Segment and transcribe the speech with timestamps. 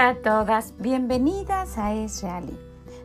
[0.00, 2.58] Hola a todas, bienvenidas a Es Reali,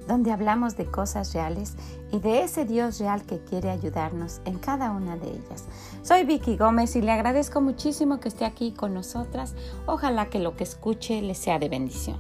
[0.08, 1.74] donde hablamos de cosas reales
[2.14, 5.66] y de ese Dios real que quiere ayudarnos en cada una de ellas.
[6.04, 9.56] Soy Vicky Gómez y le agradezco muchísimo que esté aquí con nosotras.
[9.88, 12.18] Ojalá que lo que escuche le sea de bendición.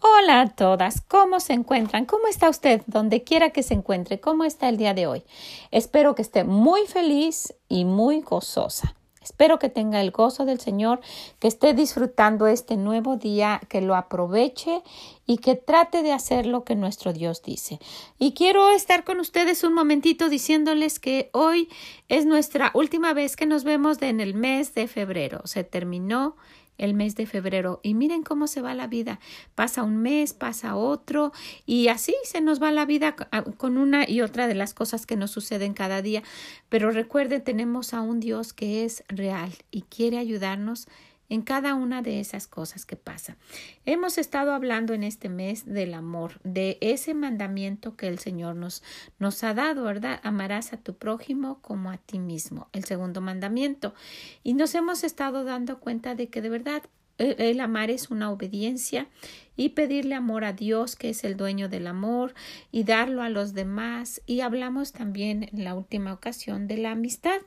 [0.00, 2.06] Hola a todas, ¿cómo se encuentran?
[2.06, 2.80] ¿Cómo está usted?
[2.86, 5.24] Donde quiera que se encuentre, ¿cómo está el día de hoy?
[5.70, 8.94] Espero que esté muy feliz y muy gozosa.
[9.22, 11.00] Espero que tenga el gozo del Señor,
[11.38, 14.82] que esté disfrutando este nuevo día, que lo aproveche
[15.26, 17.78] y que trate de hacer lo que nuestro Dios dice.
[18.18, 21.68] Y quiero estar con ustedes un momentito diciéndoles que hoy
[22.08, 25.42] es nuestra última vez que nos vemos en el mes de febrero.
[25.44, 26.36] Se terminó
[26.82, 29.20] el mes de febrero y miren cómo se va la vida.
[29.54, 31.32] Pasa un mes, pasa otro
[31.64, 33.14] y así se nos va la vida
[33.56, 36.22] con una y otra de las cosas que nos suceden cada día.
[36.68, 40.88] Pero recuerden, tenemos a un Dios que es real y quiere ayudarnos
[41.32, 43.38] en cada una de esas cosas que pasan.
[43.86, 48.82] Hemos estado hablando en este mes del amor, de ese mandamiento que el Señor nos,
[49.18, 50.20] nos ha dado, ¿verdad?
[50.24, 53.94] Amarás a tu prójimo como a ti mismo, el segundo mandamiento.
[54.42, 56.82] Y nos hemos estado dando cuenta de que de verdad
[57.22, 59.08] el amar es una obediencia
[59.56, 62.34] y pedirle amor a Dios, que es el dueño del amor,
[62.70, 64.22] y darlo a los demás.
[64.26, 67.38] Y hablamos también en la última ocasión de la amistad.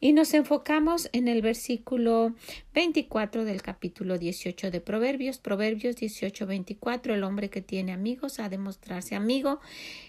[0.00, 2.34] Y nos enfocamos en el versículo
[2.74, 5.38] 24 del capítulo 18 de Proverbios.
[5.38, 7.14] Proverbios 18, 24.
[7.14, 9.60] El hombre que tiene amigos ha de mostrarse amigo.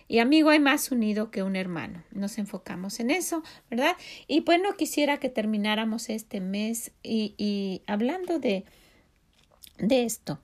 [0.08, 2.03] Y amigo hay más unido que un hermano.
[2.11, 3.98] Nos enfocamos en eso, ¿verdad?
[4.27, 8.64] Y bueno, quisiera que termináramos este mes y, y hablando de,
[9.88, 10.39] de esto.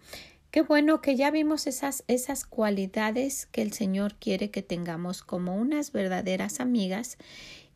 [0.52, 5.56] Qué bueno que ya vimos esas, esas cualidades que el Señor quiere que tengamos como
[5.56, 7.18] unas verdaderas amigas,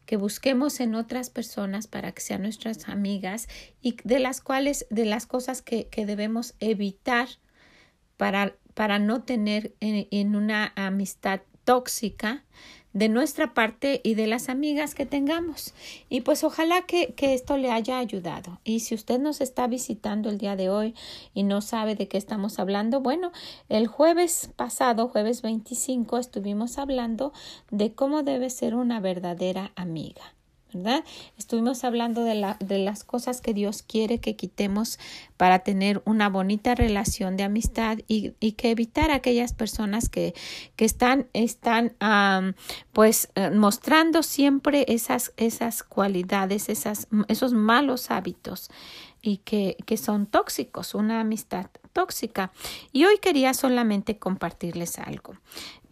[0.06, 3.48] que busquemos en otras personas para que sean nuestras amigas
[3.82, 7.30] y de las cuales, de las cosas que, que debemos evitar
[8.18, 12.44] para, para no tener en, en una amistad tóxica,
[12.94, 15.74] de nuestra parte y de las amigas que tengamos.
[16.10, 18.60] Y pues ojalá que, que, esto le haya ayudado.
[18.64, 20.96] Y si usted nos está visitando el día de hoy
[21.34, 23.32] y no sabe de qué estamos hablando, bueno,
[23.70, 27.34] el jueves pasado, jueves 25, estuvimos hablando
[27.72, 30.34] de cómo debe ser una verdadera amiga.
[31.38, 35.00] Estuvimos hablando de, la, de las cosas que Dios quiere que quitemos
[35.38, 40.34] para tener una bonita relación de amistad y, y que evitar aquellas personas que,
[40.76, 41.96] que están, están
[42.92, 48.70] pues eh, mostrando siempre esas, esas cualidades, esas, esos malos hábitos
[49.22, 52.52] y que, que son tóxicos, una amistad tóxica.
[52.92, 55.36] Y hoy quería solamente compartirles algo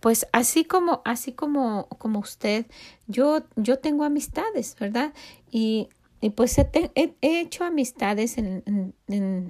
[0.02, 2.66] pues así como, así como, como usted,
[3.08, 5.14] yo, yo tengo amistades, ¿verdad?
[5.52, 5.88] Y,
[6.22, 8.94] y pues he, he, hecho amistades en,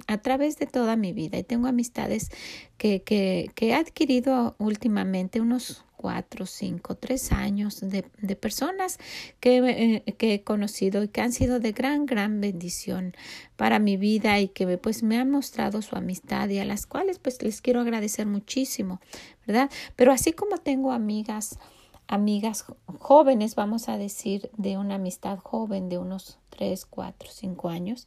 [0.06, 2.30] a través de toda mi vida y tengo amistades
[2.78, 8.98] que, que, que he adquirido últimamente, unos cuatro, cinco, tres años de, de personas
[9.38, 13.14] que, eh, que, he conocido y que han sido de gran, gran bendición
[13.56, 17.20] para mi vida y que pues me han mostrado su amistad y a las cuales
[17.20, 19.00] pues les quiero agradecer muchísimo,
[19.46, 19.70] ¿verdad?
[19.94, 21.58] Pero así como tengo amigas,
[22.06, 22.64] amigas
[22.98, 28.06] jóvenes, vamos a decir, de una amistad joven de unos tres, cuatro, cinco años,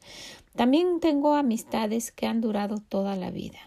[0.55, 3.59] también tengo amistades que han durado toda la vida.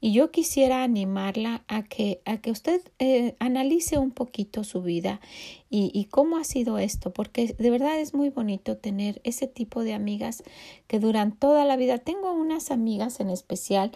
[0.00, 5.20] Y yo quisiera animarla a que, a que usted eh, analice un poquito su vida
[5.68, 9.84] y, y, cómo ha sido esto, porque de verdad es muy bonito tener ese tipo
[9.84, 10.42] de amigas
[10.86, 11.98] que duran toda la vida.
[11.98, 13.92] Tengo unas amigas en especial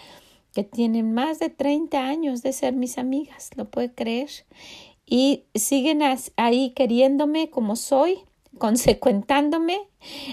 [0.54, 4.30] que tienen más de 30 años de ser mis amigas, ¿lo puede creer?
[5.06, 6.00] Y siguen
[6.36, 8.18] ahí queriéndome como soy
[8.58, 9.78] consecuentándome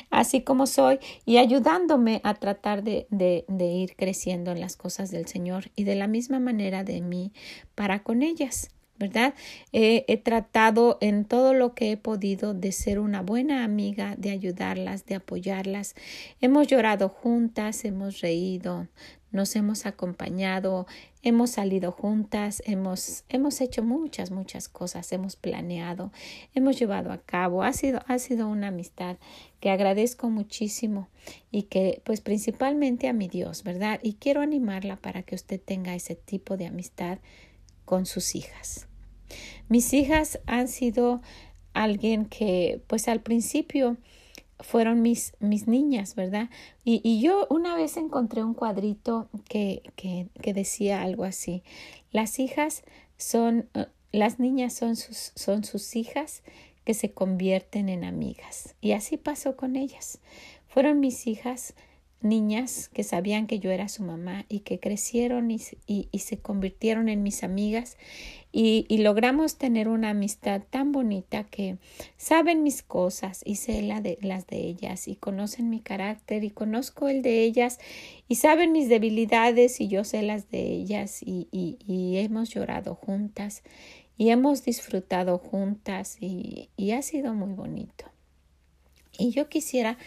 [0.10, 5.28] así como soy y ayudándome a tratar de, de, ir creciendo en las cosas del
[5.28, 7.32] Señor y de la misma manera de mí
[7.76, 8.70] para con ellas.
[9.00, 9.34] ¿Verdad?
[9.72, 15.08] he tratado en todo lo que he podido de ser una buena amiga, de ayudarlas,
[15.08, 15.96] de apoyarlas.
[16.40, 18.90] Hemos llorado juntas, hemos reído,
[19.32, 20.86] nos hemos acompañado,
[21.24, 26.12] hemos salido juntas, hemos, hemos hecho muchas, muchas cosas, hemos planeado,
[26.54, 29.18] hemos llevado a cabo, ha sido, ha sido una amistad
[29.60, 31.10] que agradezco muchísimo
[31.52, 34.00] y que pues principalmente a mi Dios, ¿verdad?
[34.02, 37.20] Y quiero animarla para que usted tenga ese tipo de amistad
[37.86, 38.88] con sus hijas.
[39.70, 41.22] Mis hijas han sido
[41.74, 43.98] alguien que pues al principio
[44.62, 46.50] fueron mis, mis niñas, ¿verdad?
[46.84, 51.64] Y, y, yo una vez encontré un cuadrito que, que, que decía algo así.
[52.12, 52.84] Las hijas
[53.18, 56.44] son, uh, las niñas son sus, son sus hijas
[56.84, 58.76] que se convierten en amigas.
[58.82, 60.20] Y así pasó con ellas.
[60.68, 61.74] fueron mis hijas
[62.22, 67.10] niñas que sabían que yo era su mamá y que crecieron y, y, se convirtieron
[67.10, 67.98] en mis amigas
[68.52, 71.78] y, y, logramos tener una amistad tan bonita que
[72.18, 76.52] saben mis cosas y sé la de, las de ellas y conocen mi carácter y
[76.52, 77.80] conozco el de ellas
[78.28, 83.64] y saben mis debilidades y yo sé las de ellas y, y hemos llorado juntas
[84.18, 88.12] y hemos disfrutado juntas y ha sido muy bonito.
[89.22, 90.00] Y yo quisiera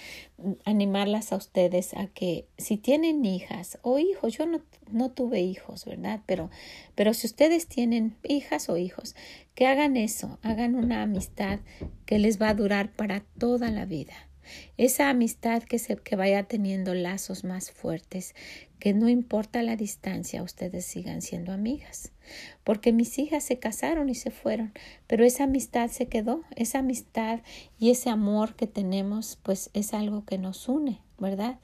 [0.65, 5.85] animarlas a ustedes a que si tienen hijas o hijos, yo no, no tuve hijos,
[5.85, 6.21] ¿verdad?
[6.27, 6.51] Pero,
[6.97, 9.15] pero si ustedes tienen hijas o hijos,
[9.55, 11.61] que hagan eso, hagan una amistad
[12.07, 14.15] que les va a durar para toda la vida.
[14.76, 18.35] Esa amistad que, se, que vaya teniendo lazos más fuertes,
[18.79, 22.12] que no importa la distancia, ustedes sigan siendo amigas.
[22.64, 24.73] Porque mis hijas se casaron y se fueron,
[25.06, 27.41] pero esa amistad se quedó, esa amistad
[27.79, 31.59] y ese amor que tenemos, pues es algo que nos une, ¿verdad?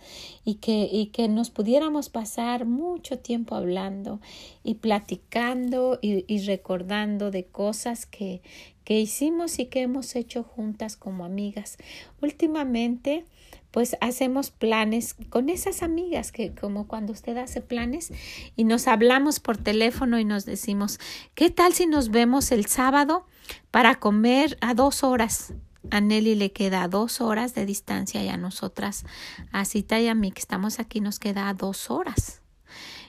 [0.44, 4.20] Y que, y que nos pudiéramos pasar mucho tiempo hablando
[4.64, 8.42] y platicando y, y recordando de cosas que,
[8.84, 11.78] que hicimos y que hemos hecho juntas como amigas.
[12.20, 13.24] Últimamente,
[13.70, 18.12] pues hacemos planes con esas amigas que como cuando usted hace planes
[18.56, 20.98] y nos hablamos por teléfono y nos decimos,
[21.34, 23.26] ¿qué tal si nos vemos el sábado
[23.70, 25.54] para comer a dos horas?
[25.90, 29.04] A Nelly le queda dos horas de distancia y a nosotras,
[29.52, 32.42] a Cita y a mí que estamos aquí, nos queda dos horas.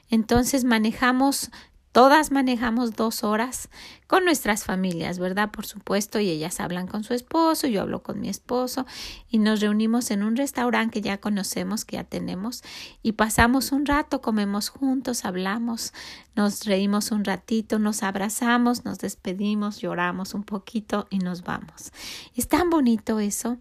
[0.09, 1.51] Entonces manejamos
[1.92, 3.70] Todas manejamos dos horas
[4.08, 5.52] con nuestras familias, ¿verdad?
[5.52, 8.86] Por supuesto, y ellas hablan con su esposo, yo hablo con mi esposo
[9.30, 12.64] y nos reunimos en un restaurante que ya conocemos, que ya tenemos,
[13.04, 15.94] y pasamos un rato, comemos juntos, hablamos,
[16.36, 21.92] nos reímos un ratito, nos abrazamos, nos despedimos, lloramos un poquito y nos vamos.
[22.36, 23.58] Es tan bonito eso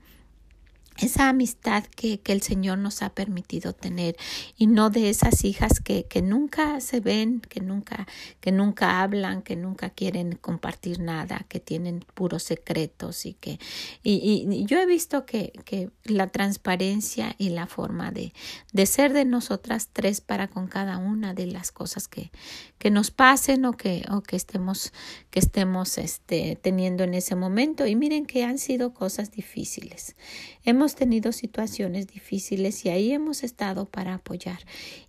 [1.00, 4.16] esa amistad que, que, el Señor nos ha permitido tener
[4.56, 8.06] y no de esas hijas que, que nunca se ven, que nunca,
[8.40, 13.58] que nunca hablan, que nunca quieren compartir nada, que tienen puros secretos y que
[14.02, 18.32] y, y yo he visto que, que la transparencia y la forma de,
[18.72, 22.30] de ser de nosotras tres para con cada una de las cosas que,
[22.78, 24.92] que nos pasen o que, o que estemos,
[25.30, 27.86] que estemos este, teniendo en ese momento.
[27.86, 30.16] Y miren que han sido cosas difíciles.
[30.64, 34.58] Hemos tenido situaciones difíciles y ahí hemos estado para apoyar.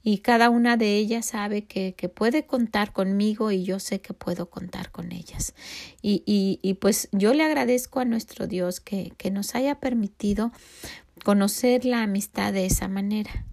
[0.03, 4.13] Y cada una de ellas sabe que, que puede contar conmigo y yo sé que
[4.13, 5.53] puedo contar con ellas.
[6.01, 10.51] Y, y, y pues yo le agradezco a nuestro Dios que, que nos haya permitido
[11.23, 13.45] conocer la amistad de esa manera.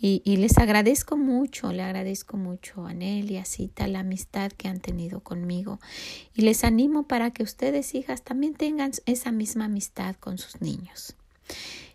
[0.00, 4.68] Y, y, les agradezco mucho, le agradezco mucho a Nelly, a Cita, la amistad que
[4.68, 5.80] han tenido conmigo.
[6.34, 11.17] Y les animo para que ustedes, hijas, también tengan esa misma amistad con sus niños.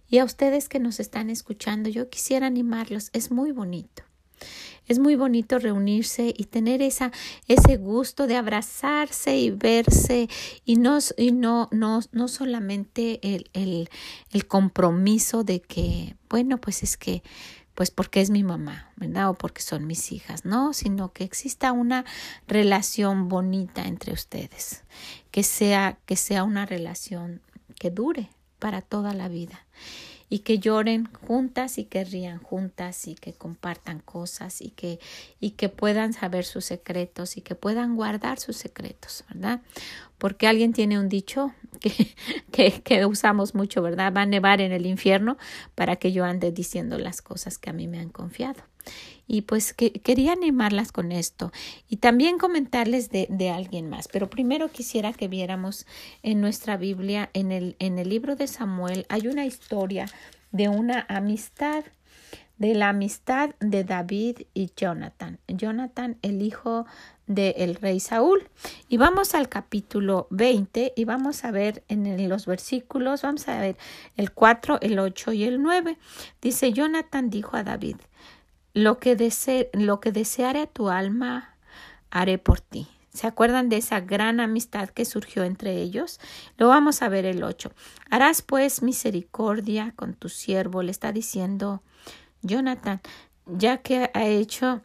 [0.09, 4.03] Y a ustedes que nos están escuchando, yo quisiera animarlos, es muy bonito.
[4.85, 7.11] Es muy bonito reunirse y tener esa,
[7.47, 10.29] ese gusto de abrazarse y verse
[10.65, 13.89] y no, y no, no, no solamente el, el,
[14.31, 17.23] el compromiso de que, bueno, pues es que
[17.73, 19.31] pues porque es mi mamá, ¿verdad?
[19.31, 22.05] O porque son mis hijas, no, sino que exista una
[22.47, 24.83] relación bonita entre ustedes,
[25.31, 27.41] que sea que sea una relación
[27.79, 28.29] que dure
[28.63, 29.65] para toda la vida
[30.29, 35.01] y que lloren juntas y que rían juntas y que compartan cosas y que
[35.41, 39.59] y que puedan saber sus secretos y que puedan guardar sus secretos, ¿verdad?
[40.17, 42.15] Porque alguien tiene un dicho que,
[42.53, 44.13] que, que usamos mucho, ¿verdad?
[44.15, 45.37] Va a nevar en el infierno
[45.75, 48.63] para que yo ande diciendo las cosas que a mí me han confiado.
[49.27, 51.51] Y pues que, quería animarlas con esto
[51.87, 54.07] y también comentarles de, de, alguien más.
[54.07, 55.85] Pero primero quisiera que viéramos
[56.23, 60.07] en nuestra Biblia, en el, en el libro de Samuel, hay una historia
[60.51, 61.83] de una amistad,
[62.57, 65.39] de la amistad de David y Jonathan.
[65.47, 66.85] Jonathan, el hijo
[67.27, 68.47] del rey Saúl.
[68.87, 73.77] Y vamos al capítulo 20 y vamos a ver en los versículos, vamos a ver
[74.15, 75.97] el 4, el 8 y el 9.
[76.41, 77.97] Dice, Jonathan dijo a David,
[78.73, 80.11] lo que, dese lo que
[80.71, 81.55] tu alma,
[82.09, 82.87] haré por ti.
[83.13, 86.19] ¿Se acuerdan de esa gran amistad que surgió entre ellos?
[86.57, 87.71] Lo vamos a ver el 8.
[88.09, 91.83] Harás pues misericordia con tu siervo, le está diciendo
[92.41, 93.01] Jonathan,
[93.45, 94.81] ya que ha hecho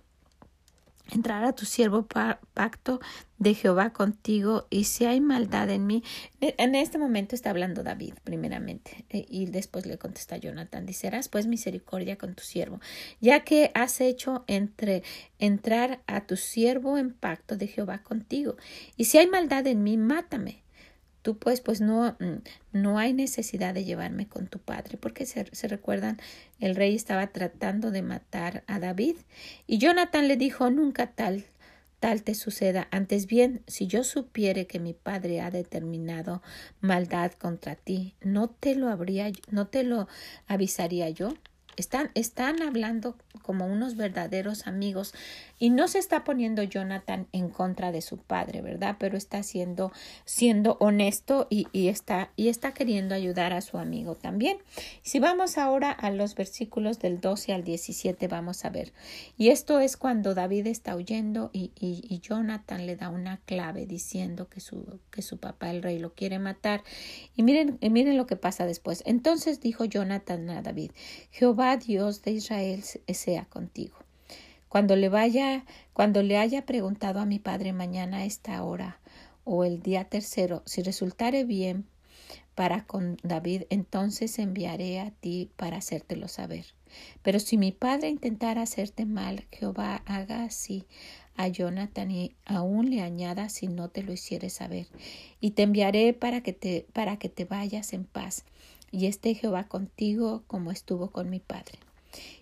[1.10, 3.00] entrar a tu siervo pacto
[3.38, 6.02] de Jehová contigo y si hay maldad en mí.
[6.40, 11.28] En este momento está hablando David primeramente eh, y después le contesta Jonathan, dice, serás
[11.28, 12.80] pues misericordia con tu siervo,
[13.20, 15.02] ya que has hecho entre
[15.38, 18.56] entrar a tu siervo en pacto de Jehová contigo
[18.96, 20.62] y si hay maldad en mí, mátame
[21.22, 25.46] tú pues, pues no, mm, no hay necesidad de llevarme con tu padre, porque se,
[25.52, 26.18] se, recuerdan,
[26.60, 29.16] el rey estaba tratando de matar a David,
[29.66, 31.44] y Jonathan le dijo, nunca tal,
[32.00, 32.88] tal te suceda.
[32.90, 36.42] Antes bien, si yo supiere que mi padre ha determinado
[36.80, 40.08] maldad contra ti, no te lo habría, no te lo
[40.46, 41.34] avisaría yo.
[41.78, 45.14] Están, están hablando como unos verdaderos amigos
[45.58, 48.96] y no se está poniendo Jonathan en contra de su padre, ¿verdad?
[48.98, 49.92] Pero está siendo,
[50.24, 54.58] siendo honesto y, y, está, y está queriendo ayudar a su amigo también.
[55.02, 58.92] Si vamos ahora a los versículos del 12 al 17, vamos a ver.
[59.36, 63.86] Y esto es cuando David está huyendo y, y, y Jonathan le da una clave
[63.86, 66.82] diciendo que su, que su papá, el rey, lo quiere matar.
[67.36, 69.02] Y miren, miren lo que pasa después.
[69.06, 70.90] Entonces dijo Jonathan a David,
[71.30, 73.96] Jehová Dios de Israel sea contigo.
[74.68, 79.00] Cuando le vaya, cuando le haya preguntado a mi padre mañana a esta hora
[79.44, 81.86] o el día tercero, si resultare bien
[82.54, 86.66] para con David, entonces enviaré a ti para hacértelo saber.
[87.22, 90.84] Pero si mi padre intentara hacerte mal, Jehová haga así
[91.36, 94.88] a Jonathan y aún le añada si no te lo hiciere saber.
[95.40, 98.44] Y te enviaré para que te, para que te vayas en paz,
[98.90, 101.78] y esté Jehová contigo como estuvo con mi padre.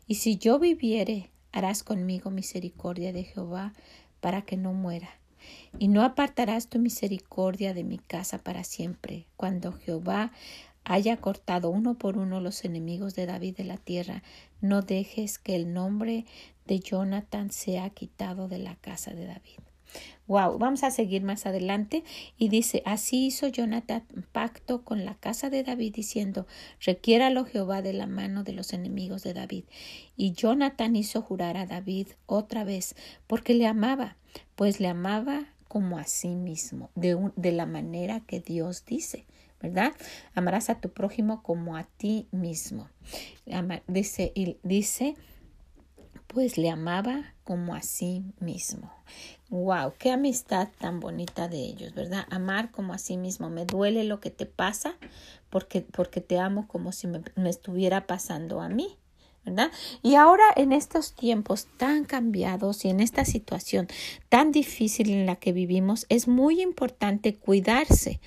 [0.06, 3.72] Y si yo viviere harás conmigo misericordia de Jehová
[4.20, 5.08] para que no muera.
[5.78, 9.24] Y no apartarás tu misericordia de mi casa para siempre.
[9.36, 10.32] Cuando Jehová
[10.84, 14.22] haya cortado uno por uno los enemigos de David de la tierra,
[14.60, 16.26] no dejes que el nombre
[16.66, 19.65] de Jonathan sea quitado de la casa de David.
[20.26, 22.02] Wow, vamos a seguir más adelante
[22.36, 26.46] y dice, así hizo Jonathan pacto con la casa de David diciendo,
[26.80, 29.64] requiéralo Jehová de la mano de los enemigos de David.
[30.16, 34.16] Y Jonathan hizo jurar a David otra vez, porque le amaba,
[34.56, 39.26] pues le amaba como a sí mismo, de, de la manera que Dios dice.
[39.60, 39.92] ¿verdad?
[40.34, 42.88] Amarás a tu prójimo como a ti mismo.
[43.88, 45.16] Dice, y dice,
[46.26, 48.92] pues le amaba como a sí mismo.
[49.48, 52.26] Wow, qué amistad tan bonita de ellos, ¿verdad?
[52.30, 53.48] Amar como a sí mismo.
[53.48, 54.96] Me duele lo que te pasa
[55.50, 58.96] porque, porque te amo como si me, me estuviera pasando a mí.
[59.44, 59.70] ¿verdad?
[60.02, 63.86] Y ahora en estos tiempos tan cambiados y en esta situación
[64.28, 68.20] tan difícil en la que vivimos, es muy importante cuidarse,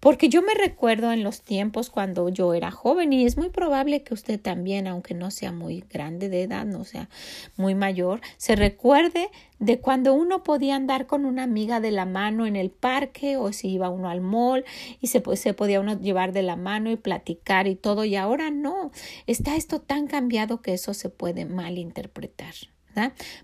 [0.00, 4.02] porque yo me recuerdo en los tiempos cuando yo era joven y es muy probable
[4.02, 7.08] que usted también, aunque no sea muy grande de edad, no sea
[7.56, 12.46] muy mayor, se recuerde de cuando uno podía andar con una amiga de la mano
[12.46, 14.64] en el parque o si iba uno al mall
[15.00, 18.50] y se, se podía uno llevar de la mano y platicar y todo y ahora
[18.50, 18.90] no,
[19.26, 22.54] está esto tan cambiado que eso se puede malinterpretar.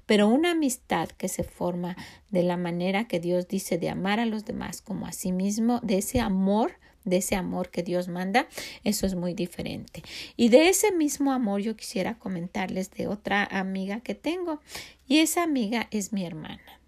[0.06, 1.96] Pero una amistad que se forma
[2.30, 5.80] de la manera que Dios dice de amar a los demás como a sí mismo,
[5.82, 6.72] de ese amor
[7.04, 8.46] de ese amor que Dios manda,
[8.84, 10.02] eso es muy diferente.
[10.36, 14.60] Y de ese mismo amor yo quisiera comentarles de otra amiga que tengo
[15.06, 16.80] y esa amiga es mi hermana,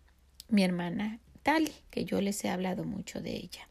[0.48, 3.66] mi hermana Tali, que yo les he hablado mucho de ella.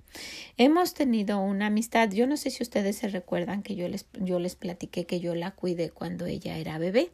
[0.57, 4.39] Hemos tenido una amistad, yo no sé si ustedes se recuerdan que yo les, yo
[4.39, 7.11] les platiqué que yo la cuidé cuando ella era bebé.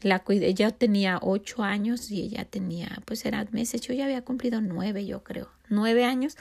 [0.00, 4.22] La cuidé, ella tenía ocho años y ella tenía, pues era meses, yo ya había
[4.22, 6.36] cumplido nueve, yo creo, nueve años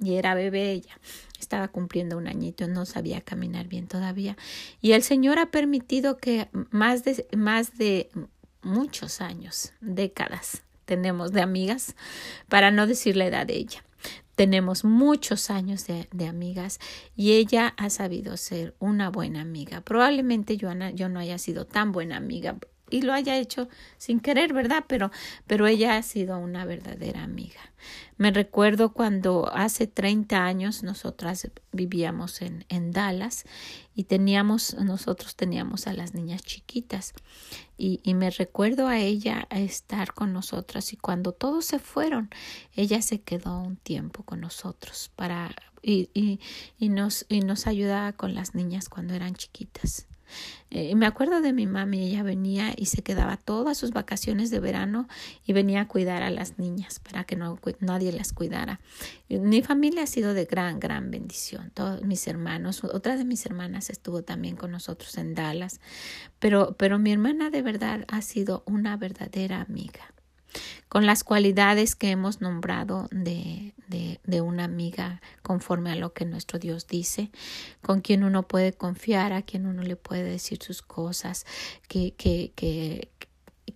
[0.00, 0.98] y era bebé ella
[1.42, 4.36] estaba cumpliendo un añito, no sabía caminar bien todavía.
[4.80, 8.08] Y el Señor ha permitido que más de, más de
[8.62, 11.94] muchos años, décadas, tenemos de amigas,
[12.48, 13.84] para no decir la edad de ella.
[14.34, 16.80] Tenemos muchos años de, de, amigas
[17.14, 19.82] y ella ha sabido ser una buena amiga.
[19.82, 22.56] Probablemente yo, yo no haya sido tan buena amiga
[22.92, 23.68] y lo haya hecho
[23.98, 24.84] sin querer, ¿verdad?
[24.86, 25.10] Pero,
[25.46, 27.60] pero ella ha sido una verdadera amiga.
[28.16, 33.44] Me recuerdo cuando hace 30 años nosotras vivíamos en, en Dallas
[33.94, 37.14] y teníamos, nosotros teníamos a las niñas chiquitas
[37.76, 42.30] y, y me recuerdo a ella estar con nosotras y cuando todos se fueron,
[42.76, 46.38] ella se quedó un tiempo con nosotros para y, y,
[46.78, 50.06] y nos, y nos ayudaba con las niñas cuando eran chiquitas.
[50.70, 54.60] Eh, me acuerdo de mi mami, ella venía y se quedaba todas sus vacaciones de
[54.60, 55.08] verano
[55.44, 58.80] y venía a cuidar a las niñas para que no, nadie las cuidara.
[59.28, 61.70] Mi familia ha sido de gran, gran bendición.
[61.74, 65.80] Todos mis hermanos, otra de mis hermanas estuvo también con nosotros en Dallas,
[66.38, 70.12] pero, pero mi hermana de verdad ha sido una verdadera amiga
[70.88, 76.24] con las cualidades que hemos nombrado de, de, de, una amiga conforme a lo que
[76.24, 77.30] nuestro Dios dice,
[77.80, 81.46] con quien uno puede confiar, a quien uno le puede decir sus cosas,
[81.88, 83.08] que, que, que,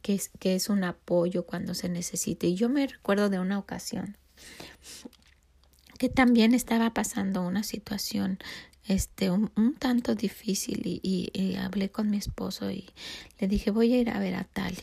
[0.03, 2.49] que, es, que es un apoyo cuando se necesite.
[2.49, 4.17] Y yo me recuerdo de una ocasión
[5.99, 8.39] que también estaba pasando una situación
[8.87, 11.01] este un, tanto difícil y,
[11.33, 12.89] y, hablé con mi esposo y
[13.41, 14.77] le dije voy a ir a ver a Tali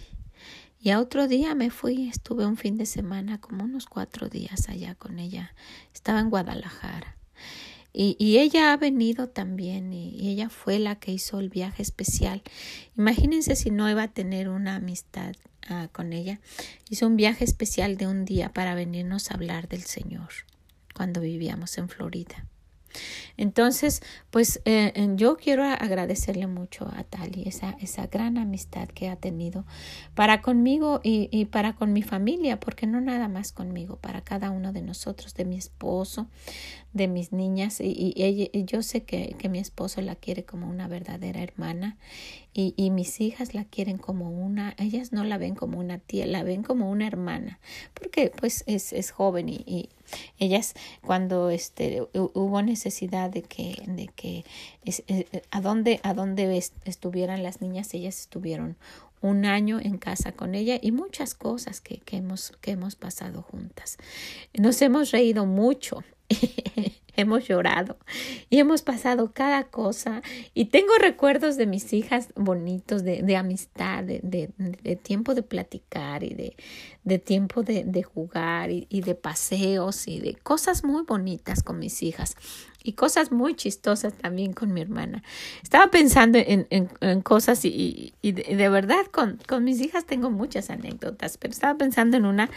[0.83, 4.67] y a otro día me fui estuve un fin de semana como unos cuatro días
[4.67, 5.55] allá con ella.
[5.93, 7.15] Estaba en Guadalajara.
[7.95, 12.41] Y, ella ha venido también y, ella fue la que hizo el viaje especial.
[12.97, 15.35] Imagínense si no iba a tener una amistad
[15.69, 16.41] uh, con ella.
[16.89, 20.29] Hizo un viaje especial de un día para venirnos a hablar del Señor
[20.93, 22.45] cuando vivíamos en Florida.
[23.37, 29.15] Entonces, pues eh, yo quiero agradecerle mucho a Tali esa, esa gran amistad que ha
[29.15, 29.65] tenido
[30.15, 34.51] para conmigo y, y, para con mi familia, porque no nada más conmigo, para cada
[34.51, 36.27] uno de nosotros, de mi esposo,
[36.93, 37.79] de mis niñas.
[37.81, 41.97] Y, y, y yo sé que, que, mi esposo la quiere como una verdadera hermana
[42.53, 46.25] y, y mis hijas la quieren como una, ellas no la ven como una tía,
[46.25, 47.59] la ven como una hermana,
[47.93, 49.89] porque pues es, es joven y,
[50.37, 54.43] ellas cuando este hubo necesidad de que de que
[54.85, 58.75] eh, a dónde a dónde estuvieran las niñas ellas estuvieron
[59.21, 63.41] un año en casa con ella y muchas cosas que, que hemos que hemos pasado
[63.41, 63.97] juntas.
[64.53, 66.03] Nos hemos reído mucho
[67.15, 67.97] hemos llorado
[68.49, 70.21] y hemos pasado cada cosa
[70.53, 75.43] y tengo recuerdos de mis hijas bonitos de, de amistad, de, de, de, tiempo de
[75.43, 76.55] platicar y de,
[77.03, 82.01] de tiempo de, de jugar y, de paseos y de cosas muy bonitas con mis
[82.01, 82.35] hijas
[82.83, 85.23] y cosas muy chistosas también con mi hermana.
[85.61, 90.69] Estaba pensando en, en, cosas y, y, de, verdad con, con mis hijas tengo muchas
[90.69, 92.49] anécdotas, pero estaba pensando en una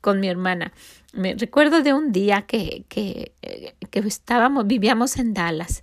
[0.00, 0.72] con mi hermana.
[1.14, 3.32] Me recuerdo de un día que, que,
[3.90, 5.82] que estábamos, vivíamos en Dallas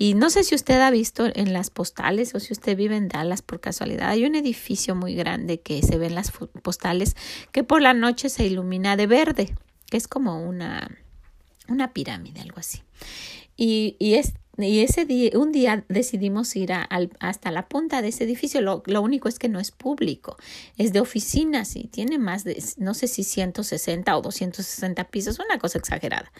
[0.00, 3.08] y no sé si usted ha visto en las postales o si usted vive en
[3.08, 4.08] Dallas por casualidad.
[4.08, 6.32] Hay un edificio muy grande que se ve en las
[6.62, 7.16] postales
[7.52, 9.54] que por la noche se ilumina de verde,
[9.90, 10.90] que es como una,
[11.68, 12.82] una pirámide, algo así.
[13.58, 16.88] Y, y, es, y ese día, un día decidimos ir a,
[17.20, 18.60] hasta la punta de ese edificio.
[18.60, 20.36] Lo, lo, único es que no es público,
[20.76, 25.58] es de oficinas y tiene más de, no sé si 160 o 260 pisos, una
[25.58, 26.32] cosa exagerada.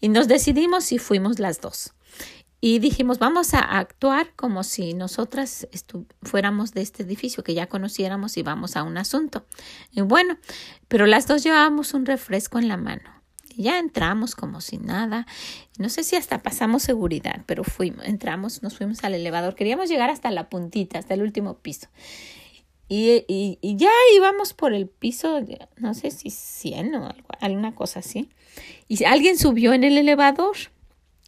[0.00, 1.94] Y nos decidimos y fuimos las dos.
[2.60, 5.68] Y dijimos, vamos a actuar como si nosotras
[6.22, 9.44] fuéramos de este edificio, que ya conociéramos y vamos a un asunto.
[9.90, 10.38] Y bueno,
[10.88, 13.23] pero las dos llevábamos un refresco en la mano
[13.56, 15.26] ya entramos como si nada.
[15.78, 19.54] No sé si hasta pasamos seguridad, pero fuimos, entramos, nos fuimos al elevador.
[19.54, 21.88] Queríamos llegar hasta la puntita, hasta el último piso.
[22.88, 25.40] Y, y, y ya íbamos por el piso,
[25.76, 28.28] no sé si 100 o algo, alguna cosa así.
[28.88, 30.56] Y alguien subió en el elevador.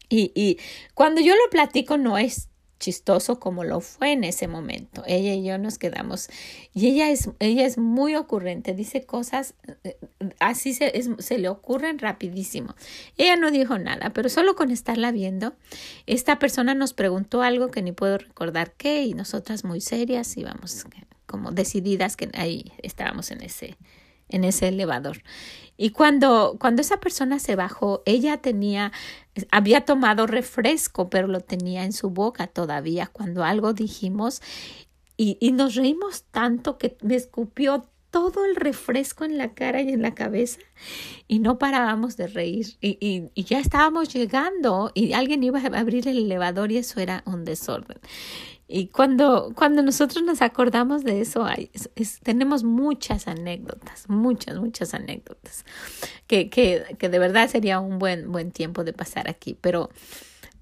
[0.09, 0.59] Y, y
[0.95, 5.03] cuando yo lo platico no es chistoso como lo fue en ese momento.
[5.07, 6.29] Ella y yo nos quedamos
[6.75, 9.97] y ella es ella es muy ocurrente, dice cosas eh,
[10.41, 12.75] así se, se le ocurren rapidísimo.
[13.17, 15.55] Ella no dijo nada, pero solo con estarla viendo,
[16.07, 20.87] esta persona nos preguntó algo que ni puedo recordar qué y nosotras muy serias íbamos
[21.27, 23.77] como decididas que ahí estábamos en ese
[24.29, 25.23] en ese elevador.
[25.77, 28.93] Y cuando, cuando esa persona se bajó, ella tenía,
[29.51, 34.43] había tomado refresco, pero lo tenía en su boca todavía cuando algo dijimos
[35.17, 39.91] y, y nos reímos tanto que me escupió todo el refresco en la cara y
[39.91, 40.61] en la cabeza
[41.29, 45.79] y no parábamos de reír y, y, y, ya estábamos llegando y alguien iba a
[45.79, 47.99] abrir el elevador y eso era un desorden.
[48.69, 51.71] Y cuando, cuando nosotros nos acordamos de eso, hay,
[52.23, 55.65] tenemos muchas anécdotas, muchas, muchas anécdotas,
[56.27, 59.57] que, que, que de verdad sería un buen, buen tiempo de pasar aquí.
[59.61, 59.91] Pero,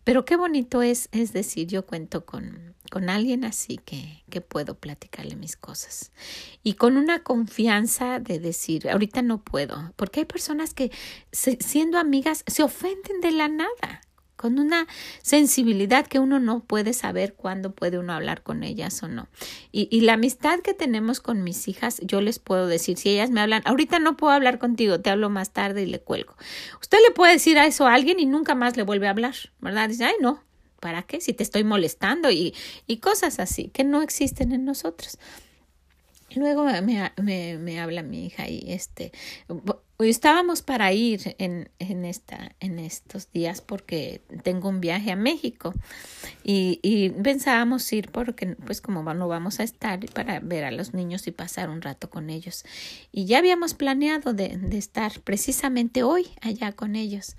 [0.05, 4.75] pero qué bonito es, es decir, yo cuento con, con alguien así que, que puedo
[4.75, 6.13] platicarle mis cosas.
[6.63, 10.91] Y con una confianza de decir, ahorita no puedo, porque hay personas que
[11.33, 14.03] siendo amigas se ofenden de la nada
[14.45, 14.87] con una
[15.23, 19.27] sensibilidad que uno no puede saber cuándo puede uno hablar con ellas o no.
[19.73, 23.31] Y, y, la amistad que tenemos con mis hijas, yo les puedo decir, si ellas
[23.31, 26.37] me hablan, ahorita no puedo hablar contigo, te hablo más tarde y le cuelgo.
[26.79, 29.35] Usted le puede decir a eso a alguien y nunca más le vuelve a hablar,
[29.61, 29.89] ¿verdad?
[29.89, 30.45] Dice, ay, no,
[30.79, 31.23] ¿para qué?
[31.23, 32.55] Si te estoy molestando y,
[32.87, 35.17] y cosas así que no existen en nosotros.
[36.37, 39.13] Luego me, me, me, habla mi hija y este
[39.99, 45.73] estábamos para ir en, en, esta, en estos días porque tengo un viaje a México
[46.43, 50.95] y, y pensábamos ir porque pues como no vamos a estar para ver a los
[50.95, 52.65] niños y pasar un rato con ellos.
[53.13, 57.37] Y ya habíamos planeado de, de estar precisamente hoy allá con ellos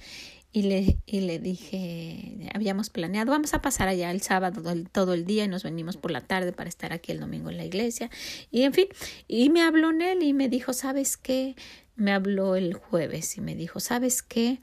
[0.56, 4.62] y le, y le dije, habíamos planeado, vamos a pasar allá el sábado
[4.94, 7.58] todo el, día y nos venimos por la tarde para estar aquí el domingo en
[7.58, 8.10] la iglesia.
[8.52, 8.88] Y en fin,
[9.28, 11.58] y me habló él y me dijo, ¿sabes qué?
[11.98, 14.62] Me habló el jueves y me dijo, ¿sabes qué?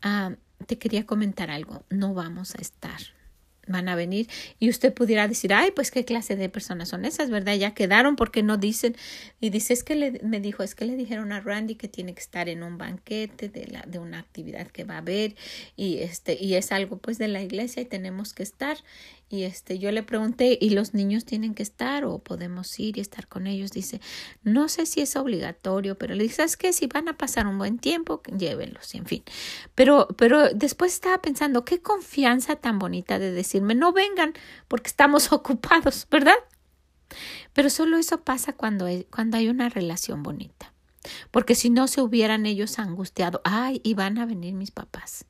[0.00, 1.84] ah, te quería comentar algo.
[1.90, 3.00] No vamos a estar
[3.66, 7.30] van a venir y usted pudiera decir, ay, pues qué clase de personas son esas,
[7.30, 7.54] ¿verdad?
[7.54, 8.96] Ya quedaron porque no dicen.
[9.40, 12.14] Y dice, es que le, me dijo, es que le dijeron a Randy que tiene
[12.14, 15.34] que estar en un banquete de, la, de una actividad que va a haber
[15.76, 18.78] y, este, y es algo pues de la iglesia y tenemos que estar.
[19.28, 23.00] Y este, yo le pregunté, ¿y los niños tienen que estar o podemos ir y
[23.00, 23.72] estar con ellos?
[23.72, 24.00] Dice,
[24.44, 26.72] no sé si es obligatorio, pero le dije, ¿sabes qué?
[26.72, 29.24] Si van a pasar un buen tiempo, llévenlos, en fin.
[29.74, 34.32] Pero, pero después estaba pensando, qué confianza tan bonita de decirme, no vengan
[34.68, 36.36] porque estamos ocupados, ¿verdad?
[37.52, 40.72] Pero solo eso pasa cuando hay, cuando hay una relación bonita.
[41.32, 45.24] Porque si no se hubieran ellos angustiado, ay, y van a venir mis papás.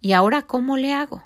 [0.00, 1.22] ¿Y ahora cómo le hago?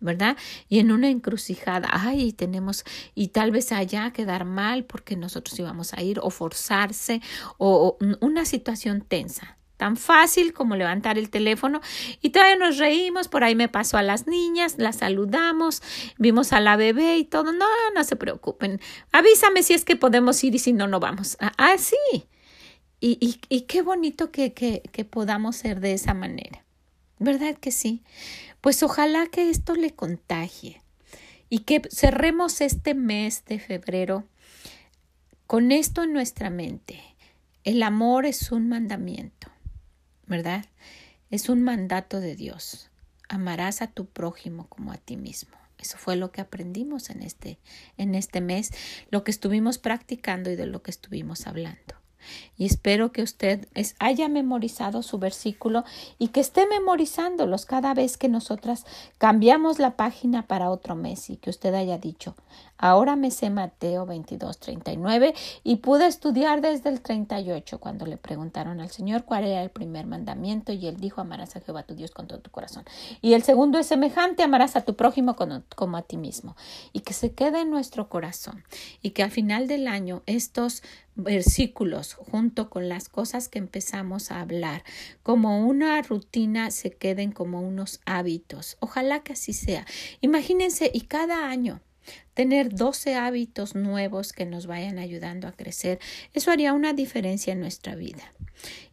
[0.00, 0.36] ¿Verdad?
[0.68, 2.84] Y en una encrucijada, ay, tenemos,
[3.14, 7.20] y tal vez allá quedar mal porque nosotros íbamos a ir, o forzarse,
[7.58, 9.56] o, una situación tensa.
[9.76, 11.80] Tan fácil como levantar el teléfono
[12.20, 15.82] y todavía nos reímos, por ahí me pasó a las niñas, las saludamos,
[16.18, 17.52] vimos a la bebé y todo.
[17.52, 18.80] No, no se preocupen.
[19.12, 21.36] Avísame si es que podemos ir y si no, no vamos.
[21.38, 22.26] Ah, ah sí.
[22.98, 26.64] Y, y, y qué bonito que, que, que podamos ser de esa manera.
[27.20, 28.02] ¿Verdad que sí?
[28.60, 30.82] Pues ojalá que esto le contagie
[31.48, 34.24] y que cerremos este mes de febrero
[35.46, 37.00] con esto en nuestra mente.
[37.64, 39.48] El amor es un mandamiento,
[40.26, 40.66] ¿verdad?
[41.30, 42.90] Es un mandato de Dios.
[43.28, 45.56] Amarás a tu prójimo como a ti mismo.
[45.78, 47.58] Eso fue lo que aprendimos en este,
[47.96, 48.72] en este mes,
[49.10, 51.94] lo que estuvimos practicando y de lo que estuvimos hablando.
[52.56, 55.84] Y espero que usted haya memorizado su versículo
[56.18, 58.84] y que esté memorizándolos cada vez que nosotras
[59.18, 62.34] cambiamos la página para otro mes y que usted haya dicho,
[62.78, 68.80] ahora me sé Mateo 22, 39 y pude estudiar desde el 38 cuando le preguntaron
[68.80, 72.12] al Señor cuál era el primer mandamiento y él dijo, amarás a Jehová tu Dios
[72.12, 72.84] con todo tu corazón.
[73.20, 76.56] Y el segundo es semejante, amarás a tu prójimo como a ti mismo.
[76.92, 78.64] Y que se quede en nuestro corazón
[79.02, 80.82] y que al final del año estos
[81.14, 84.84] versículos junto con las cosas que empezamos a hablar
[85.22, 88.76] como una rutina se queden como unos hábitos.
[88.80, 89.84] Ojalá que así sea.
[90.20, 91.80] Imagínense y cada año
[92.38, 95.98] tener 12 hábitos nuevos que nos vayan ayudando a crecer,
[96.34, 98.32] eso haría una diferencia en nuestra vida.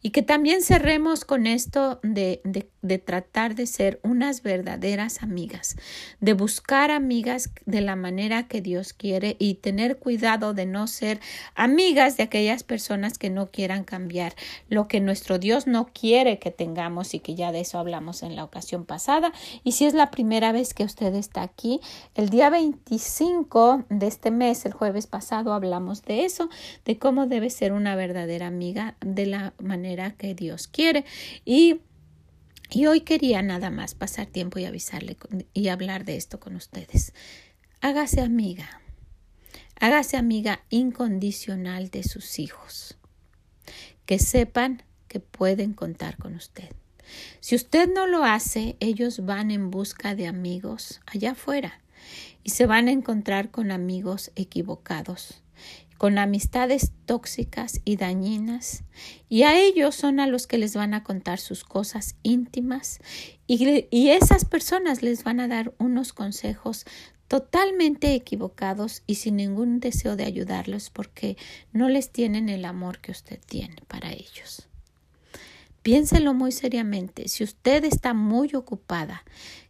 [0.00, 5.76] Y que también cerremos con esto de, de, tratar de ser unas verdaderas amigas,
[6.20, 11.18] de buscar amigas de la manera que Dios quiere y tener cuidado de no ser
[11.56, 14.36] amigas de aquellas personas que no quieran cambiar
[14.68, 18.36] lo que nuestro Dios no quiere que tengamos y que ya de eso hablamos en
[18.36, 19.32] la ocasión pasada.
[19.64, 21.80] Y si es la primera vez que usted está aquí,
[22.14, 23.35] el día 25
[23.90, 26.48] de este mes, el jueves pasado, hablamos de eso,
[26.84, 31.04] de cómo debe ser una verdadera amiga de la manera que Dios quiere.
[31.44, 31.80] Y,
[32.70, 35.16] y hoy quería nada más pasar tiempo y avisarle
[35.52, 37.12] y hablar de esto con ustedes.
[37.80, 38.80] Hágase amiga.
[39.78, 42.96] Hágase amiga incondicional de sus hijos.
[44.06, 46.70] Que sepan que pueden contar con usted.
[47.40, 51.80] Si usted no lo hace, ellos van en busca de amigos allá afuera
[52.42, 55.42] y se van a encontrar con amigos equivocados
[55.96, 58.84] con amistades tóxicas y dañinas,
[59.28, 63.00] y a ellos son a los que les van a contar sus cosas íntimas,
[63.46, 66.84] y, y, esas personas les van a dar unos consejos
[67.28, 71.36] totalmente equivocados y sin ningún deseo de ayudarlos porque
[71.72, 74.68] no les tienen el amor que usted tiene para ellos.
[75.82, 77.28] Piénselo muy seriamente.
[77.28, 79.24] Si usted está muy ocupada,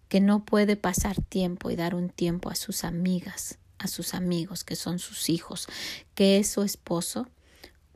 [0.09, 4.65] que no puede pasar tiempo y dar un tiempo a sus amigas, a sus amigos,
[4.65, 5.69] que son sus hijos,
[6.15, 7.29] que es su esposo,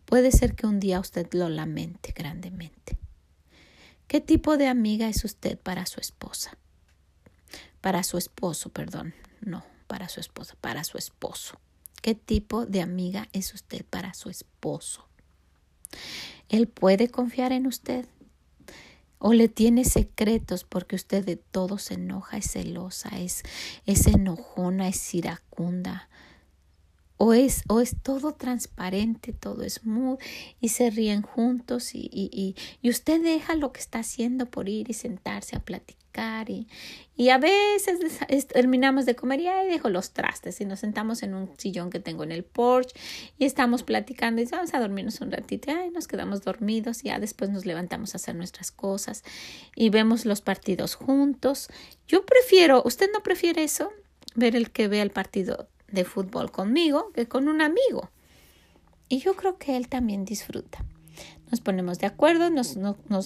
[0.04, 2.98] puede ser que un día usted lo lamente grandemente.
[4.08, 6.58] ¿Qué tipo de amiga es usted para su esposa?
[7.80, 11.60] Para su esposo, perdón, no, para su esposa, para su esposo.
[12.02, 15.06] ¿Qué tipo de amiga es usted para su esposo?
[16.48, 18.06] ¿Él puede confiar en usted?
[19.20, 23.42] O le tiene secretos porque usted de todo se enoja, es celosa, es,
[23.84, 26.08] es enojona, es iracunda.
[27.18, 30.18] O es, o es todo transparente, todo es smooth
[30.58, 34.88] y se ríen juntos y, y, y usted deja lo que está haciendo por ir
[34.88, 35.99] y sentarse a platicar
[37.16, 41.34] y, a veces terminamos de comer y ahí dejo los trastes y nos sentamos en
[41.34, 42.94] un sillón que tengo en el porche
[43.38, 47.18] y estamos platicando y vamos a dormirnos un ratito y nos quedamos dormidos y ya
[47.18, 49.22] después nos levantamos a hacer nuestras cosas
[49.76, 51.68] y vemos los partidos juntos.
[52.08, 53.92] Yo prefiero, ¿usted no prefiere eso?
[54.34, 58.10] Ver el que vea el partido de fútbol conmigo que con un amigo.
[59.08, 60.84] Y yo creo que él también disfruta.
[61.50, 62.76] Nos ponemos de acuerdo, nos,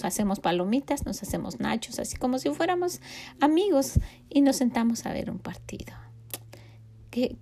[0.03, 3.01] hacemos palomitas, nos hacemos nachos, así como si fuéramos
[3.39, 5.93] amigos y nos sentamos a ver un partido.
[7.11, 7.37] ¿Qué,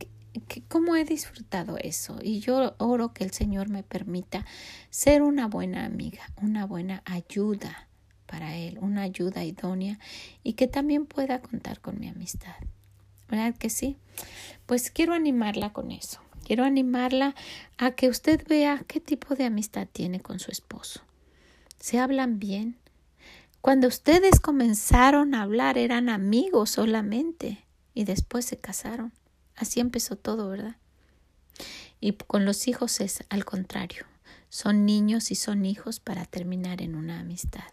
[0.68, 2.20] cómo he disfrutado eso?
[2.22, 4.46] Y yo oro que el Señor me permita
[4.90, 7.88] ser una buena amiga, una buena ayuda
[8.26, 10.00] para Él, una ayuda idónea
[10.44, 12.56] y que también pueda contar con mi amistad.
[13.30, 13.98] ¿Verdad que sí?
[14.66, 16.23] Pues quiero animarla con eso.
[16.44, 17.36] Quiero animarla
[17.78, 21.02] a que usted vea qué tipo de amistad tiene con su esposo.
[21.80, 22.78] ¿Se hablan bien?
[23.62, 29.14] Cuando ustedes comenzaron a hablar eran amigos solamente y después se casaron.
[29.56, 30.76] Así empezó todo, ¿verdad?
[32.02, 34.06] Y con los hijos es al contrario.
[34.50, 37.72] Son niños y son hijos para terminar en una amistad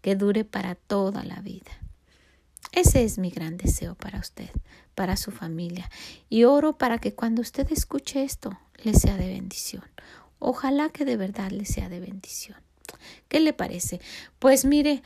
[0.00, 1.70] que dure para toda la vida.
[2.72, 4.50] Ese es mi gran deseo para usted,
[4.98, 5.88] para su familia,
[6.28, 9.84] y oro para que cuando usted escuche esto le sea de bendición.
[10.40, 12.56] Ojalá que de verdad le sea de bendición.
[13.28, 14.00] ¿Qué le parece?
[14.40, 15.04] Pues mire,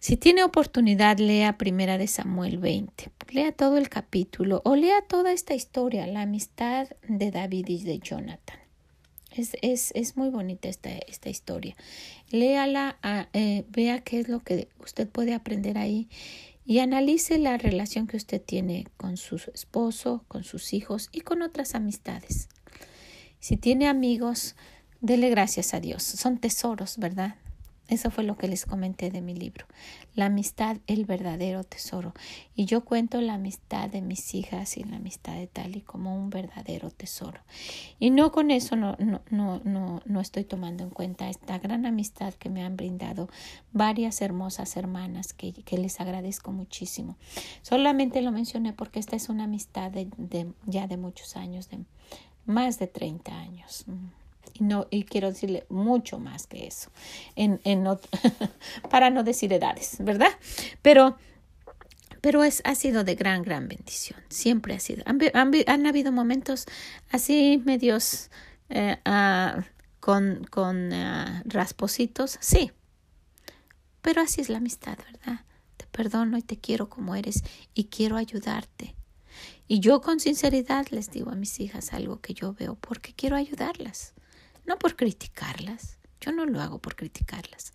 [0.00, 3.12] si tiene oportunidad, lea Primera de Samuel 20.
[3.30, 8.00] Lea todo el capítulo o lea toda esta historia, la amistad de David y de
[8.00, 8.58] Jonathan.
[9.30, 11.76] Es, es, es muy bonita esta, esta historia.
[12.32, 16.08] Léala, ah, eh, vea qué es lo que usted puede aprender ahí
[16.64, 21.42] y analice la relación que usted tiene con su esposo, con sus hijos y con
[21.42, 22.48] otras amistades.
[23.38, 24.56] Si tiene amigos,
[25.00, 26.02] dele gracias a Dios.
[26.02, 27.36] Son tesoros, ¿verdad?
[27.86, 29.66] Eso fue lo que les comenté de mi libro.
[30.14, 32.14] La amistad, el verdadero tesoro.
[32.54, 36.30] Y yo cuento la amistad de mis hijas y la amistad de Tali como un
[36.30, 37.40] verdadero tesoro.
[37.98, 41.84] Y no con eso no, no, no, no, no estoy tomando en cuenta esta gran
[41.84, 43.28] amistad que me han brindado
[43.72, 47.16] varias hermosas hermanas que, que les agradezco muchísimo.
[47.60, 51.80] Solamente lo mencioné porque esta es una amistad de, de ya de muchos años, de
[52.46, 53.84] más de 30 años
[54.54, 56.90] y no y quiero decirle mucho más que eso
[57.36, 57.60] en,
[58.90, 60.30] para no decir edades verdad
[60.80, 61.16] pero
[62.24, 64.18] pero es, ha sido de gran, gran bendición.
[64.30, 65.04] Siempre ha sido.
[65.04, 66.64] Han, habido momentos
[67.10, 68.30] así medios
[68.70, 69.60] eh, uh,
[70.00, 70.48] con,
[70.90, 72.72] uh, raspositos, sí.
[74.00, 75.44] Pero así es la amistad, ¿verdad?
[75.76, 78.94] Te perdono y te quiero como eres y quiero ayudarte.
[79.68, 83.36] Y yo con sinceridad les digo a mis hijas algo que yo veo porque quiero
[83.36, 84.14] ayudarlas
[84.66, 87.72] no por criticarlas, yo no lo hago por criticarlas.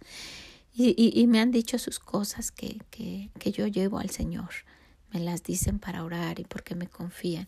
[0.73, 4.49] Y, y, me han dicho sus cosas que, que, que yo llevo al Señor.
[5.11, 7.47] Me las dicen para orar y porque me confían.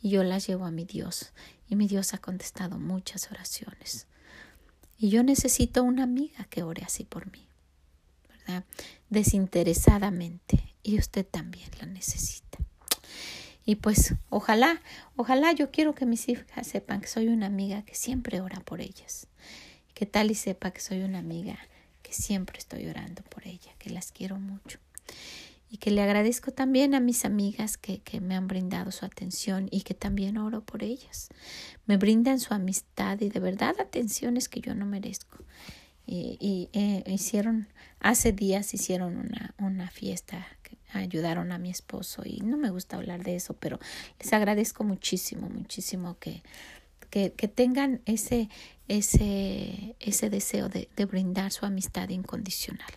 [0.00, 1.32] Y yo las llevo a mi Dios.
[1.68, 4.08] Y mi Dios ha contestado muchas oraciones.
[4.98, 7.46] Y yo necesito una amiga que ore así por mí,
[8.28, 8.64] ¿verdad?
[9.10, 10.74] Desinteresadamente.
[10.82, 12.58] Y usted también la necesita.
[13.64, 14.80] Y pues ojalá,
[15.16, 18.80] ojalá yo quiero que mis hijas sepan que soy una amiga que siempre ora por
[18.80, 19.28] ellas.
[19.94, 21.58] Que tal y sepa que soy una amiga
[22.02, 24.78] que siempre estoy orando por ella, que las quiero mucho.
[25.70, 29.68] Y que le agradezco también a mis amigas que, que me han brindado su atención
[29.70, 31.28] y que también oro por ellas.
[31.86, 35.38] Me brindan su amistad y de verdad atenciones que yo no merezco.
[36.06, 37.68] Y, y eh, hicieron,
[38.00, 40.46] hace días hicieron una, una fiesta
[40.92, 43.78] ayudaron a mi esposo y no me gusta hablar de eso, pero
[44.20, 46.42] les agradezco muchísimo, muchísimo que,
[47.10, 48.48] que, que tengan ese,
[48.88, 52.90] ese, ese deseo de, de brindar su amistad incondicional.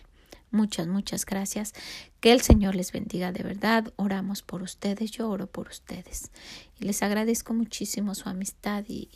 [0.50, 1.74] Muchas, muchas gracias.
[2.20, 3.92] Que el Señor les bendiga de verdad.
[3.96, 6.30] Oramos por ustedes, yo oro por ustedes.
[6.78, 9.08] Y les agradezco muchísimo su amistad y,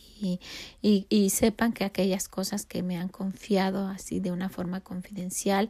[0.83, 5.69] y, y, sepan que aquellas cosas que me han confiado así de una forma confidencial,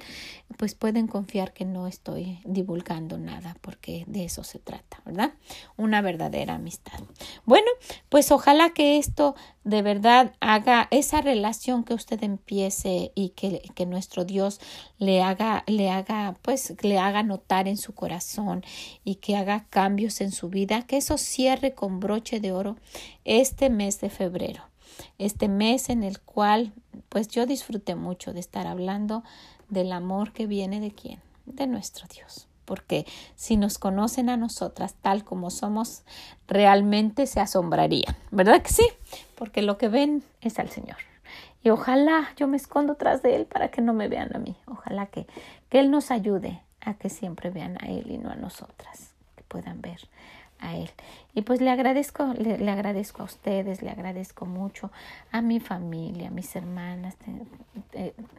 [0.56, 5.32] pues pueden confiar que no estoy divulgando nada porque de eso se trata, ¿verdad?
[5.76, 7.00] Una verdadera amistad.
[7.44, 7.66] Bueno,
[8.08, 13.86] pues ojalá que esto de verdad haga esa relación que usted empiece y que, que
[13.86, 14.60] nuestro Dios
[14.98, 18.64] le haga, le haga, pues le haga notar en su corazón
[19.04, 22.76] y que haga cambios en su vida, que eso cierre con broche de oro
[23.24, 24.62] este mes de febrero,
[25.18, 26.72] este mes en el cual
[27.08, 29.22] pues yo disfruté mucho de estar hablando
[29.68, 33.04] del amor que viene de quién, de nuestro Dios porque
[33.34, 36.04] si nos conocen a nosotras tal como somos,
[36.46, 38.86] realmente se asombrarían, ¿verdad que sí?
[39.34, 40.98] Porque lo que ven es al Señor.
[41.64, 44.56] Y ojalá yo me escondo tras de Él para que no me vean a mí.
[44.66, 45.26] Ojalá que,
[45.68, 49.42] que Él nos ayude a que siempre vean a Él y no a nosotras, que
[49.44, 50.00] puedan ver
[50.58, 50.90] a Él.
[51.34, 54.90] Y pues le agradezco, le, agradezco a ustedes, le agradezco mucho
[55.32, 57.16] a mi familia, a mis hermanas.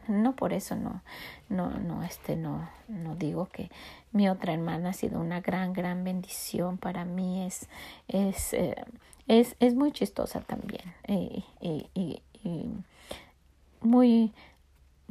[0.08, 1.02] no por eso no,
[1.48, 3.70] no, no, este, no, no digo que
[4.12, 7.44] mi otra hermana ha sido una gran, gran bendición para mí.
[7.44, 7.68] Es,
[8.08, 8.76] es, eh,
[9.28, 10.94] es, es muy chistosa también.
[11.08, 12.22] y, y
[13.84, 14.32] muy,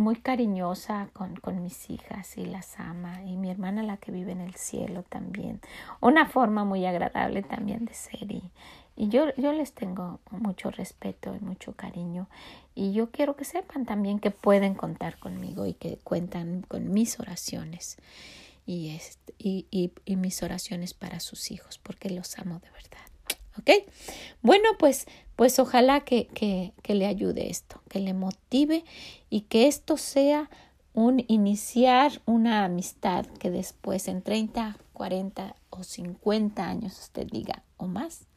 [0.02, 4.32] muy cariñosa con, con, mis hijas y las ama y mi hermana la que vive
[4.32, 5.62] en el cielo también.
[6.02, 8.52] Una forma muy agradable también de ser y,
[8.96, 12.28] y yo, yo les tengo mucho respeto y mucho cariño
[12.76, 17.20] y yo quiero que sepan también que pueden contar conmigo y que cuentan con mis
[17.20, 17.98] oraciones
[18.66, 23.11] y, este, y, y, y mis oraciones para sus hijos porque los amo de verdad.
[23.60, 23.70] ¿Ok?
[24.42, 28.84] Bueno, pues, pues ojalá que, que, que le ayude esto, que le motive
[29.30, 30.50] y que esto sea
[30.94, 37.88] un iniciar una amistad que después en 30, 40 o 50 años usted diga o
[37.88, 38.28] más,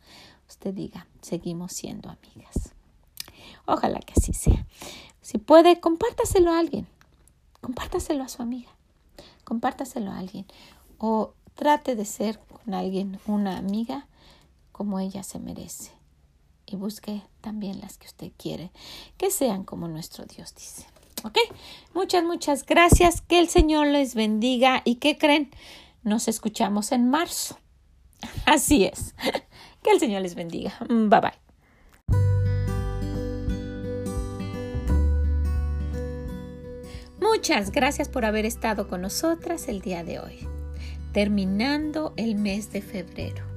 [0.49, 2.75] usted diga, seguimos siendo amigas.
[3.67, 4.67] Ojalá que así sea.
[5.21, 6.87] Si puede, compártaselo a alguien.
[7.61, 8.71] Compártaselo a su amiga.
[9.45, 10.47] Compártaselo a alguien.
[10.99, 14.07] O trate de ser con alguien una amiga
[14.75, 15.93] como ella se merece.
[16.67, 18.73] Y busque también las que usted quiere,
[19.17, 20.85] que sean como nuestro Dios dice.
[21.23, 21.39] ¿Ok?
[21.95, 23.21] Muchas, muchas gracias.
[23.21, 24.83] Que el Señor les bendiga.
[24.85, 25.51] ¿Y qué creen?
[26.03, 27.57] Nos escuchamos en marzo.
[28.47, 29.15] Así es.
[29.83, 30.75] Que el Señor les bendiga.
[30.89, 31.45] Bye bye.
[37.21, 40.49] Muchas gracias por haber estado con nosotras el día de hoy,
[41.13, 43.54] terminando el mes de febrero.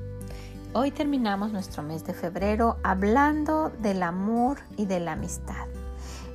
[0.73, 5.65] Hoy terminamos nuestro mes de febrero hablando del amor y de la amistad.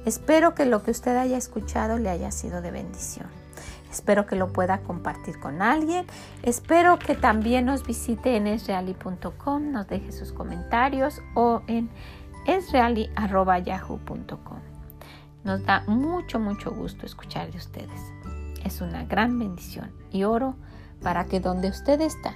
[0.05, 3.27] Espero que lo que usted haya escuchado le haya sido de bendición.
[3.91, 6.07] Espero que lo pueda compartir con alguien.
[6.43, 11.91] Espero que también nos visite en esreali.com, nos deje sus comentarios o en
[12.47, 14.61] esreali.yahoo.com.
[15.45, 18.01] Nos da mucho, mucho gusto escuchar de ustedes.
[18.65, 20.57] Es una gran bendición y oro
[21.03, 22.35] para que donde usted está,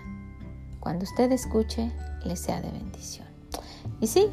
[0.87, 1.91] cuando usted escuche,
[2.25, 3.27] le sea de bendición.
[4.01, 4.29] Y sí,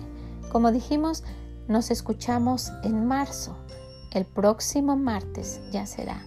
[0.52, 1.24] como dijimos,
[1.68, 3.58] nos escuchamos en marzo.
[4.12, 6.24] El próximo martes ya será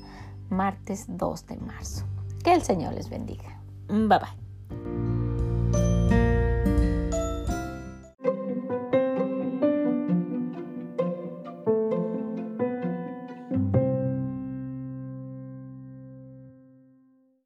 [0.50, 2.06] martes 2 de marzo.
[2.42, 3.62] Que el Señor les bendiga.
[3.86, 5.25] Bye bye.